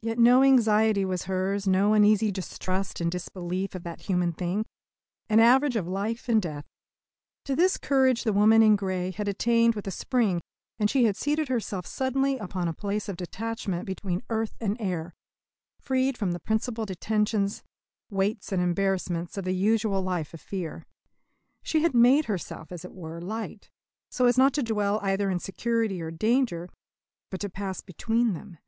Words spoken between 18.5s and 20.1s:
and embarrassments of the usual